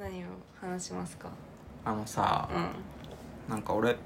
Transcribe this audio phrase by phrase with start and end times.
[0.00, 0.26] 何を
[0.60, 1.28] 話しますか？
[1.84, 2.48] あのさ
[3.48, 3.96] うなんか俺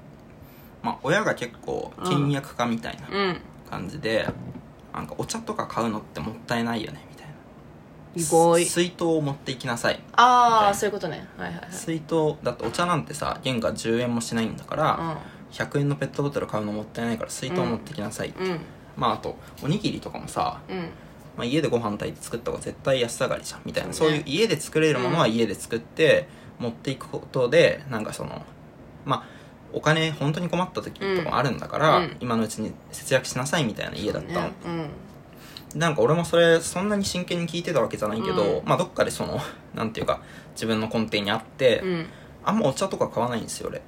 [0.83, 3.37] まあ親が結構倹約家みたいなうん。
[3.67, 4.27] 感じで、
[4.93, 7.33] なんかお茶とか買うのってもったいないよねみたいな。
[8.13, 9.99] 意外水筒を持っていきなさい。
[10.13, 11.27] ああそういうことね。
[11.35, 11.67] はいはいはい。
[11.71, 15.17] 水筒だってお茶なんてさ原価10円もしないんだから、
[15.51, 18.59] 100円のペットボトル買うのもったいないから水筒を持ってきなさい、うんうん。
[18.95, 20.89] まああとおにぎりとかもさ、うん
[21.37, 26.27] まあ、家でご飯炊いて作った方が絶対安上がりじゃんみたいなそういう家で作れるものは家で作って
[26.59, 28.45] 持っていくことでなんかその
[29.05, 29.35] まあ
[29.73, 32.17] お金本当に困った時とかもあるんだから、うん。
[32.21, 34.53] 今のうちに節約しなさいみたいな家だったの、ね。
[35.75, 38.65] なんか俺もそれそんなに真剣に聞いてたわけじゃないけど、うん。
[38.65, 39.41] まあどっかでその
[39.73, 40.21] なんていうか
[40.53, 41.89] 自分の根底にあって、うん。
[41.89, 42.05] うん
[42.47, 43.81] あんまお茶とか買わないんですよ俺。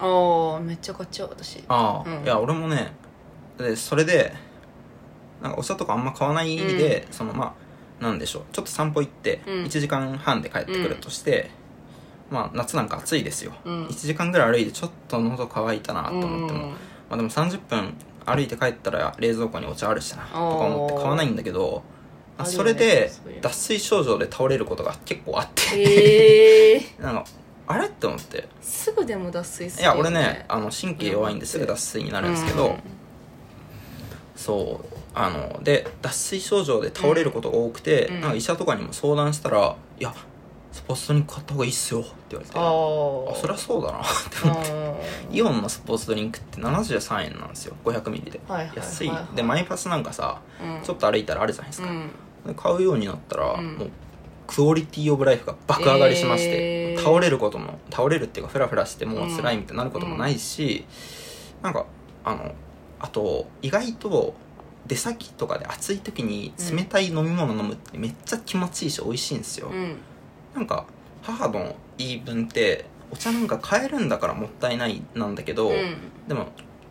[0.00, 1.62] ああめっちゃ買っちゃう私。
[1.68, 2.24] ああ、うん。
[2.24, 2.92] いや俺もね
[3.58, 4.32] でそれで
[5.42, 7.54] なんかお茶とかあんま買わないで、そのま
[8.00, 8.42] あなんでしょう。
[8.52, 9.64] ちょっと散歩行ってうん。
[9.64, 11.50] 1時間半で帰ってくるとして、
[12.30, 13.86] まあ夏なんか暑いですよ、うん。
[13.86, 16.70] 1時間ぐらい歩いてちょっと喉乾いたなと思っても、うん。
[16.70, 16.76] ま
[17.10, 17.94] あでも30分
[18.26, 21.82] 歩いて帰ったら冷蔵庫にお茶あるしなとか思って買わないんだけど
[22.44, 27.24] それで脱水症状で倒れることが結構あって、へえ なんか
[27.66, 28.48] あれって思って。
[28.60, 32.76] すぐでも脱水すいるよや俺ねあの神経弱いんですぐ脱水になるんですけど、
[34.36, 38.20] そうあので脱水症状で倒れることが多くて、うん。
[38.20, 40.14] なんか医者とかにも相談したら「いや
[40.70, 42.60] スポーツドリンク買った方がいいっすよ」って言われてあ
[43.40, 45.08] そりゃそうだなって思って。
[45.32, 48.40] イオンのスポーツドリンクって73円なんですよ500ミリで。
[48.48, 49.10] はいはい安い。
[49.34, 50.84] でマイパスなんかさうん。
[50.84, 52.10] ちょっと歩いたらあるじゃないですか、うん。
[52.46, 53.74] で買うようになったら、うん。
[53.76, 53.90] もう
[54.46, 57.02] クオリティオブライフが爆上がりしまして、えー。
[57.02, 60.86] 倒れることも倒れるっていうかフラフラしてもう辛いみたいになることもないし、
[61.62, 61.84] なんか
[62.24, 62.52] あの
[62.98, 64.34] あと意外と
[64.88, 69.96] 出先とかで暑い時に冷たい飲み物飲むってめっちゃ気持ちいいし美味しいんですよ、うん。
[70.54, 70.86] なんか
[71.22, 75.96] 母の言い分ってお茶なんか買えるんだからもったいないなんだけど、うん。
[76.26, 76.48] でも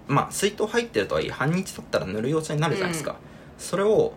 [0.07, 3.15] まあ水筒入ってるとはいえ半日経ったらぬるいお茶になるじゃないですか、
[3.57, 4.13] それを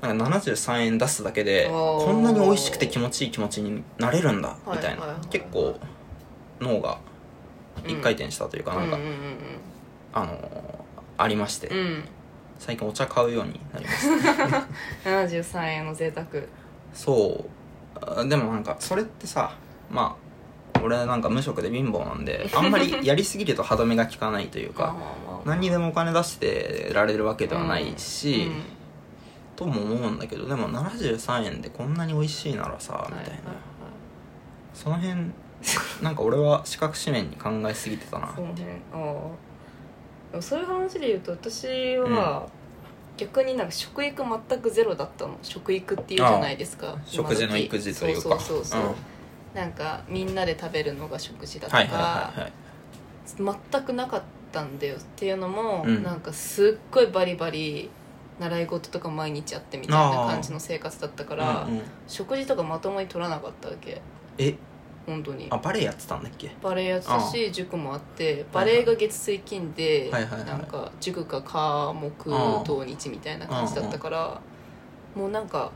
[0.00, 5.28] なんか73円出すだけでこんなに美味しくて気持ちいい気持ちになれるんだみたいな、はいはいはい。
[5.28, 5.78] 結構
[6.60, 6.98] 脳が
[7.86, 9.10] 一回転したというか、なんか、うんうん
[10.12, 10.78] あのー
[11.20, 12.04] ありまして、うんうん
[12.58, 14.66] 最近お茶買うようになりました。
[15.04, 16.26] 73円の贅沢。
[16.92, 17.58] そう。
[18.00, 19.56] あでもなんかそれってさ
[19.90, 20.16] ま
[20.74, 24.94] あ俺なんか無職で貧乏なんであんまりやりすぎると歯止めが効かないというか
[25.44, 28.50] 何にでもお金出してられるわけではないし、
[29.56, 33.30] とも思うんだけどでも73円でこんなに美味しいならさみたいな、
[34.74, 35.32] その辺
[36.02, 38.32] なんか俺は四角紙面に考えすぎてたな。
[38.34, 38.46] そあ
[38.94, 39.47] あ
[40.40, 42.48] そういう話で言うと私は、
[43.16, 45.36] 逆になんか食育全くゼロだったの。
[45.42, 46.96] 食育っていうじゃないですか。
[47.04, 48.22] 食事の育児というか。
[48.22, 48.94] そうそうそうそう、うん。
[49.54, 52.52] なんかみんなで食べるのが食事だとか、はいはいはいはい。
[53.72, 54.22] 全くなかっ
[54.52, 56.02] たんだよっていうのも、うん。
[56.02, 57.90] なんかすっごいバリバリ
[58.38, 61.82] 習い事とか毎日やってみたいな感じの生活だったから、うんうん。
[62.06, 64.00] 食事とかまともに取らなかったわけ。
[64.38, 64.54] え
[65.08, 65.46] 本当に。
[65.50, 66.50] あバレエやってたんだっけ？
[66.62, 74.40] バレエやってたし塾もあってバレエが月水金で、はいはいはいなんか塾か科目うん土日みたいな感じだったから、
[75.14, 75.70] もうなんか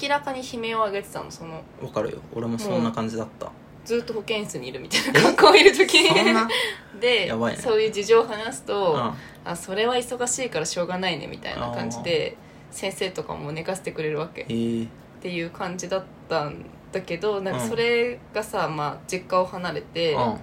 [0.00, 1.62] 明らかに悲鳴を上げてたのその。
[1.82, 2.18] わかるよ。
[2.34, 3.50] 俺もそんな感じだった、
[3.84, 6.48] ずっと保健室にいるみたいな学校いる時そんな？
[7.00, 7.60] で、やばいね。
[7.60, 9.12] そういう事情を話すと、うん
[9.46, 12.34] あそれは忙しいからしょうがないねみたいな感じで
[12.70, 14.40] 先生とかも寝かせてくれるわけ。
[14.40, 14.52] っえ。
[14.54, 14.88] ー、
[15.24, 17.68] ていう感じだったんだけどなんかうん。
[17.70, 20.36] それがさ、まあ、実家を離れて、うん。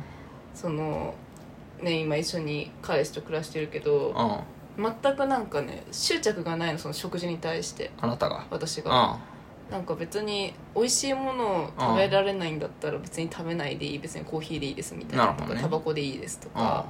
[0.55, 1.13] その
[1.83, 4.43] ね今一緒に彼氏と暮らしてるけど
[4.77, 4.83] うん。
[5.03, 7.91] 全くなんかね執着がないのその食事に対して。
[8.01, 8.47] あなたが？
[8.49, 9.19] 私が。
[9.69, 9.71] うん。
[9.71, 15.27] なんか別に美味しいものを食べられないんだったら別に食べないでいい別にコーヒーでいいですみたいな。
[15.33, 16.53] とかタバコでいいですとうん。
[16.55, 16.85] か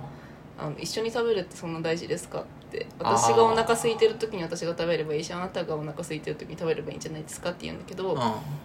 [0.58, 2.88] あの一緒に食べるってそんな大事ですかって。
[3.00, 8.18] 私がお腹空いてる時に私が食べればいいしあなたがお腹空いてる時に食べればいいんじゃないですかって言うんだけど、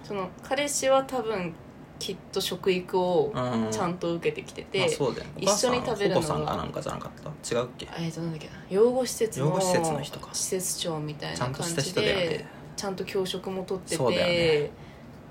[0.04, 1.52] その彼氏は多分
[1.98, 5.32] きっと食育をうんちゃんと受けてきてて、まあ、そうだよね。
[5.38, 7.54] 一緒に食べるのがさんかなんかじゃなかった？
[7.54, 7.88] 違うっけ？
[7.98, 10.28] えっとなんだっけな養護施設の施設の人か。
[10.32, 12.46] 施設長みたいなん感じでね。
[12.76, 14.70] ちゃんと教職も取ってて、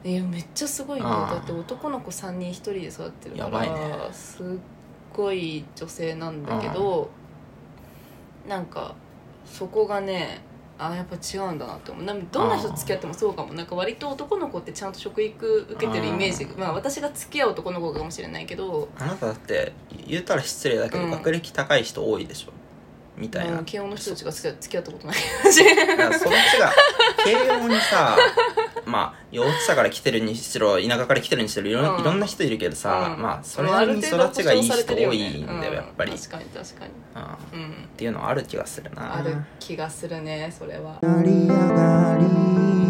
[0.03, 3.75] いやめっちゃすごいねうんだって男の子3人1人で育ってるから、やばいね。
[4.11, 4.45] すっ
[5.15, 7.11] ごい女性なんだけど、
[8.47, 8.95] なんか
[9.45, 10.41] そこがね
[10.77, 12.03] あやっぱ違うんだなって思う。
[12.03, 13.53] などんな人と付き合ってもそうかも。
[13.53, 16.45] なんか割と男の子ってちゃんと食育受けてるイメージ。
[16.57, 18.89] まあ私が付き合う男の子かもしれないけど。
[18.99, 19.71] あなただって
[20.05, 21.11] 言ったら失礼だけど、うん。
[21.11, 22.51] 学歴高い人多いでしょ？
[23.17, 25.15] みたいな、慶応の人たちが付き合ったことない。
[25.47, 25.63] そっち
[26.59, 26.73] が。
[27.23, 28.17] 慶応にさ
[28.85, 32.01] まあ幼稚者から来てるにしろ田舎から来てるにしろいろ,、うん。
[32.01, 33.21] いろんな人いるけどさ、うん。
[33.21, 36.17] まあそれなりに育ちがいい人多いんだよやっぱり、うん。
[36.17, 36.91] 確かに確かに。
[37.15, 37.21] うん。
[37.21, 37.73] っうん。
[37.97, 39.17] ていうのはある気がするな。
[39.17, 40.99] ある気がするねそれは。
[41.01, 42.84] 成り上がり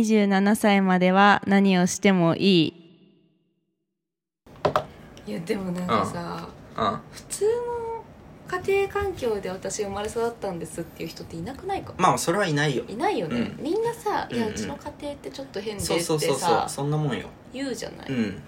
[0.00, 2.74] 27歳までは何をしてもいい。
[5.26, 7.00] いやでもなんかさ、うん。
[7.12, 7.50] 普通の
[8.62, 11.92] 家庭環境で私生まれ育ったんですっていう人っていなくないか？
[11.98, 12.84] まあそれはいないよ。
[12.88, 13.62] いないよね、うん。
[13.62, 14.54] みんなさ「いやうんうん。
[14.54, 16.38] うちの家庭ってちょっと変で」ってそうそうそうそう。
[16.38, 17.28] さそんなもんよ。
[17.52, 18.42] 言うじゃない、うん。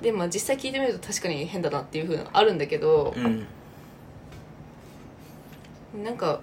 [0.00, 3.46] でまあ実際聞いてみると確かに変だなっていうふうのあるんだけどう、ん。
[6.02, 6.40] なんか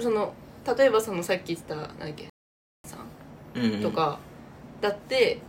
[0.00, 0.34] その
[0.76, 2.33] 例えばそのさっき言ってたなんだっけ？
[3.82, 4.18] とか
[4.80, 5.40] だって、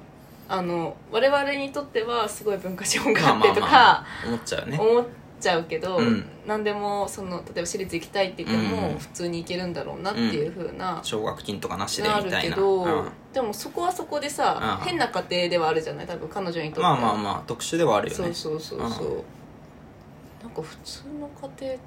[0.47, 4.77] あの我々にとってはすごい文化資本まがあってとか思っちゃうね。
[4.79, 5.05] 思っ
[5.39, 6.25] ちゃうけど、うん。
[6.47, 12.41] 何でもその例えば私立行きたいって言ってうんも普通に行けるんだろうなっていうふうな、奨学金とかなしでみたいな。
[12.41, 13.09] けど、うん。
[13.33, 14.85] でもそこはそこでさ、うん。
[14.85, 16.07] 変な家庭ではあるじゃない？
[16.07, 16.81] 多分彼女にとって。
[16.81, 18.33] まはあまあまあ特殊ではあるよね。
[18.33, 19.23] そうそうそうそう、うん。
[20.43, 21.29] なんか普通の
[21.59, 21.77] 家庭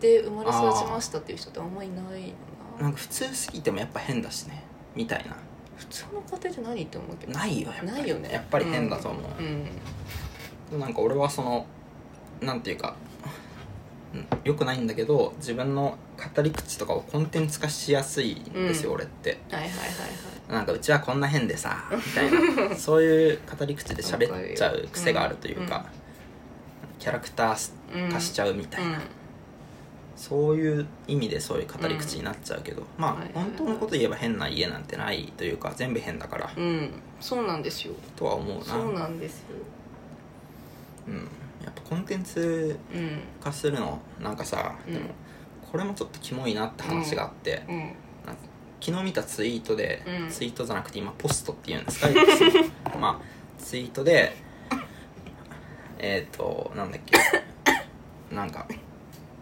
[0.00, 2.32] で生まれ育ちましたっていう人ってあんまりいない
[2.78, 2.84] な。
[2.84, 4.62] なんか普通すぎてもやっぱ変だしね
[4.94, 5.36] みたいな。
[5.76, 7.32] 普通の家庭って何って思うけど。
[7.32, 7.92] ないよやっぱり。
[7.92, 8.30] ないよね。
[8.32, 10.80] やっぱり変だと思う、うん。
[10.80, 11.66] なんか俺はその
[12.40, 12.96] なんていうか
[14.14, 15.96] うんよくないんだけど自分の
[16.34, 18.96] 語り口とかをコンテンツ化しやすいんですよ、うん。
[18.96, 19.38] 俺って。
[19.50, 19.80] はいはいはい
[20.50, 22.76] なんかうちはこんな変でさ みたいな。
[22.76, 26.98] そういう語り口で喋っちゃう癖があるというか、うん。
[26.98, 29.00] キャラクターはいはい化しちゃうみたいな、
[30.20, 33.44] そういう意味でそういう語り口になっちゃうけど、まあ、はいはいはい。
[33.44, 36.90] 本当のこと言えば変な家なんてないというか全部変だから、うん、うん、
[37.20, 37.94] そうなんですよ。
[38.16, 38.64] とは思うな。
[38.64, 39.46] そうなんですよ。
[41.08, 41.14] うん、
[41.64, 44.92] やっぱコンテンツうん化するのなんかさ、うん。
[44.92, 45.06] でも
[45.72, 47.94] これもちょっとキモいなって話があって、うん。
[48.82, 50.28] 昨日見たツイートで、うん。
[50.28, 52.08] ツイートじゃなくて今ポストっていうんですか？
[53.00, 54.36] まあツイートで
[55.98, 57.16] えっ、となんだっけ？
[58.34, 58.66] なんか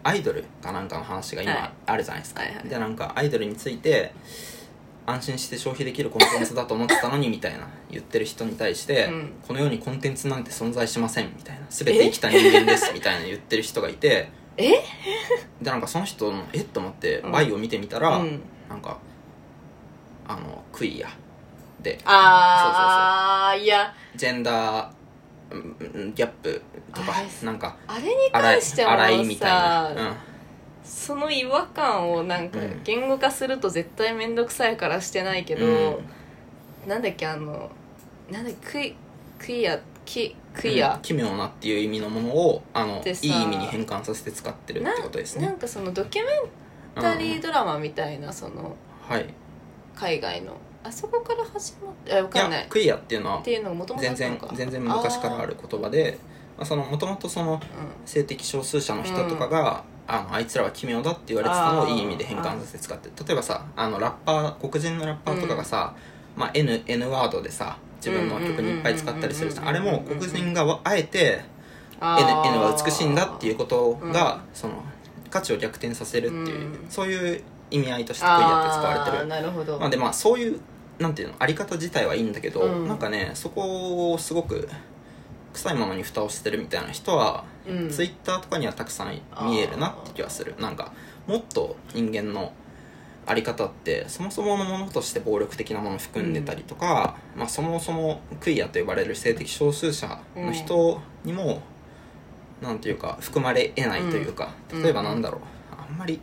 [0.03, 1.51] アイドルかなんかの話がはい。
[1.51, 2.63] 今あるじゃないですか、はいはい。
[2.67, 4.13] でなんかアイドルについて
[5.05, 9.33] 安心して消費できるコンテンツだと思ってたのにみたいな言ってる人に対して、うん。
[9.47, 14.71] この世にコンテンツなんて存在しませんみたいな全て生きた人間ですみたいな言ってる人がいて え？
[15.61, 16.59] でなんかその人のえ？
[16.59, 17.31] っと思ってうん。
[17.31, 18.41] バイを見てみたら、うん。
[18.69, 18.99] なんか
[20.27, 21.09] あのクイア
[21.81, 21.97] で。
[22.05, 23.93] ああいや。
[24.15, 24.98] ジェンダー
[25.49, 26.61] ギャップ
[26.93, 27.13] とか
[27.43, 30.17] なんかあれに関しては荒いみたいさ、な、
[30.83, 32.81] その違和感をなんかうん。
[32.83, 36.89] 言語化すると絶対面倒くさいからしてないけど、うん。
[36.89, 37.71] なんだっけあの
[38.31, 38.95] なんだっけクイ
[39.39, 45.45] クイアキクうんイアうん、奇妙なっていう意味のものをあのいい意味に変換させて使ってるってことですね。
[45.45, 48.75] なんかそのドキュメンタリードラマみたいなその
[49.07, 49.33] はい
[49.99, 50.53] 海外の。
[50.81, 52.61] あそこから始まってあ分いかんない。
[52.61, 56.17] やクイアっていうのはっていうのがもともとあ全然全然昔からある言葉で
[56.57, 57.59] まあそのもともとその
[58.05, 65.93] 性的少数者の人とかが、あのあいつらは奇妙だって言われてたのをいい意味で変換させて使って例えばさあのラッパー黒人のラッパーとかがさ、
[66.35, 69.67] まあ、N, N ワードでさ自分の曲にいっぱい使ったりするじゃん。
[69.67, 71.41] あれも黒人がわあえて
[72.01, 74.41] N, N は美しいんだっていうことが、うん。
[74.53, 74.81] その
[75.29, 76.89] 価値を逆転させるっていう、うん。
[76.89, 79.27] そういう意味合いとしてクイアって使われてる。
[79.27, 80.59] なるほど、まあでまあそういう
[80.99, 82.87] なんていうのあり方自体はいいんだけど、うん。
[82.87, 84.67] なんかねそこをすごく
[85.53, 87.89] 臭いものに蓋をしてるみたいな人は、うん。
[87.89, 90.55] ツイッターとかにはたくさん見えるなって気はする。
[90.59, 90.91] なんか
[91.27, 92.53] もっと人間の
[93.25, 101.61] あり方ってそもそものものとして暴力的なものを含んでたりとか、まあ、そもそもクイアと呼ばれる性的少数者の人にも、
[102.59, 104.83] なんていうか含まれえないというか、うん。
[104.83, 105.41] 例えばなんだろう。
[105.79, 106.19] あんまり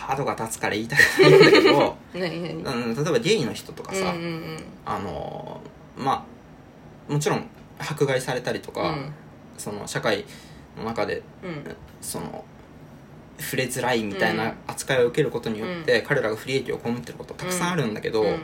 [0.00, 6.24] カードが立つから言いたくないんだけど 例えばゲイの人とかさ、うんうんあのーま
[7.08, 7.46] あもちろん
[7.78, 9.12] 迫害されたりとか、うん。
[9.58, 10.24] その社会
[10.78, 11.76] の中でうん。
[12.00, 12.44] その
[13.38, 18.40] 触れづらいみたいな扱いを受けることによって、彼らが不利益を被ってることたくさんあるんだけど、うん。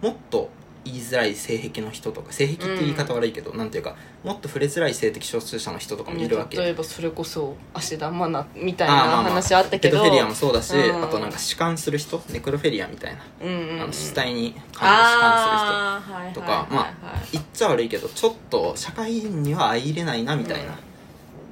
[0.00, 0.50] もっと
[0.84, 6.56] 言いづらい性癖の人とか性癖って言い方悪いけど、なんていうかもっと触れづらい性的少数者の人とかもいるわけ。
[6.56, 9.98] 例えばそれこそ芦田愛菜みたいな話あったけど。
[9.98, 11.04] ペドフェリアもそうだし、うん。
[11.04, 13.82] あとなんか弛緩する人ネクロフェリアみたいな、うんうんうん。
[13.82, 16.66] あの死体に弛緩する人とか。
[16.70, 20.78] まあ言っちゃ悪いけどちょっと社会には相入れないなみたいな、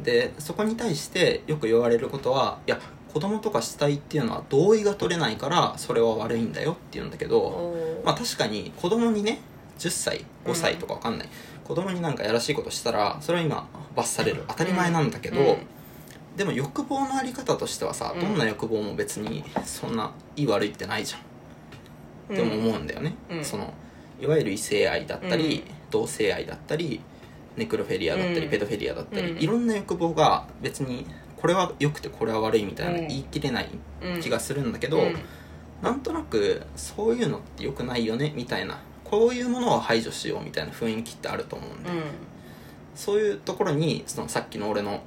[0.02, 2.80] でそこに対してよく言われることはいや
[3.12, 7.74] 子供とか死体っていうのは同意が取れないからそれは悪いんだよって言うんだけど、
[8.04, 9.40] まあ確かに子供にね
[9.78, 11.28] 10歳5歳とか分かんない、
[11.64, 14.44] 子供になんかやらしいことしたらそれは今罰される。
[14.48, 15.56] 当たり前なんだけど、うん
[16.38, 18.20] でも欲望のあり方としてはさ、うん。
[18.20, 21.20] どんな欲望も別にそんないい悪いってないじゃん。
[22.32, 23.44] っても思うんだよね、うん。
[23.44, 23.74] その
[24.20, 25.74] いわゆる異性愛だったり、うん。
[25.90, 27.00] 同性愛だったり
[27.56, 28.50] ネクロフェリアだったり、うん。
[28.50, 29.38] ペドフェリアだったり、うん。
[29.38, 31.06] いろんな欲望が別に
[31.40, 33.08] これは良くてこれは悪いみたいなうん。
[33.08, 33.68] 言い切れない
[34.02, 35.16] うん気がするんだけど、うん。
[35.82, 41.90] なんとなくそういうのって良くないよねみたいなこういうものを排除しようみたいな雰囲気ってあると思うんで、
[42.94, 45.02] そういうところにそのさっきの俺の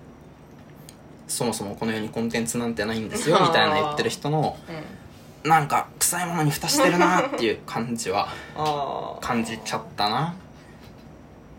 [1.27, 4.57] そもそもこの世にコンテンツなんてないんですよみたいな言ってる人の
[5.43, 5.49] うん。
[5.49, 8.29] なんか臭いものに蓋してるなっていう感じは
[9.21, 10.33] 感じちゃったなっ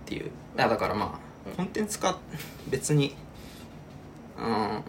[0.06, 0.26] ていう。
[0.26, 2.18] いやだからまあコンテンツ化
[2.68, 3.14] 別に
[4.42, 4.82] うん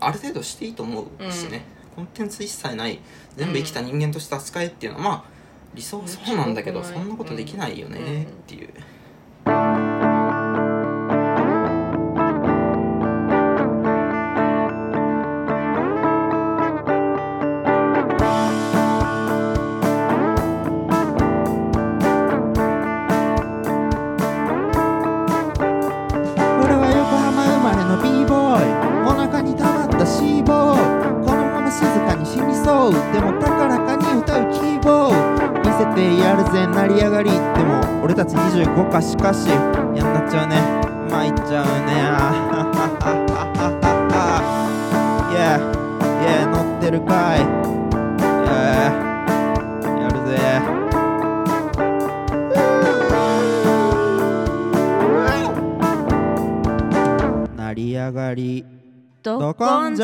[0.00, 2.98] ある程度していいと思うしね、コンテンツ一切ない
[3.36, 5.24] 全部生きた人間として扱えっていうのはまあ
[5.74, 6.84] 理想はそうなんだけどうん。
[6.84, 8.68] そんなことできないよねっていう、
[38.24, 40.54] たち25かしかしやんなっちゃうね。
[41.10, 41.92] 参っちゃうね。
[42.02, 44.22] あはははははは
[45.34, 45.58] Yeah
[46.22, 47.40] Yeah 乗ってるかい。
[50.00, 50.38] やるぜ。
[57.56, 58.64] 成り上がり。
[59.24, 60.02] どど根性